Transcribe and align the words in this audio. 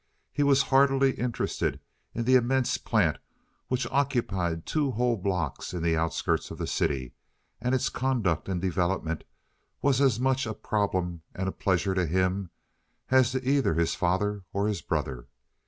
He 0.31 0.41
was 0.41 0.63
heartily 0.63 1.11
interested 1.11 1.79
in 2.15 2.23
the 2.25 2.33
immense 2.33 2.79
plant, 2.79 3.19
which 3.67 3.85
occupied 3.91 4.65
two 4.65 4.89
whole 4.89 5.15
blocks 5.15 5.75
in 5.75 5.83
the 5.83 5.95
outskirts 5.95 6.49
of 6.49 6.57
the 6.57 6.65
city, 6.65 7.13
and 7.61 7.75
its 7.75 7.87
conduct 7.89 8.49
and 8.49 8.59
development 8.59 9.23
was 9.79 10.01
as 10.01 10.19
much 10.19 10.47
a 10.47 10.55
problem 10.55 11.21
and 11.35 11.47
a 11.47 11.51
pleasure 11.51 11.93
to 11.93 12.07
him 12.07 12.49
as 13.11 13.31
to 13.33 13.47
either 13.47 13.75
his 13.75 13.93
father 13.93 14.43
or 14.51 14.67
his 14.67 14.81
brother. 14.81 15.27